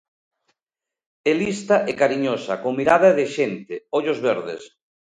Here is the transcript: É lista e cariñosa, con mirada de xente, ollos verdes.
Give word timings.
É 1.31 1.31
lista 1.41 1.77
e 1.91 1.93
cariñosa, 2.01 2.53
con 2.63 2.71
mirada 2.79 3.09
de 3.17 3.25
xente, 3.35 3.73
ollos 3.97 4.19
verdes. 4.27 4.63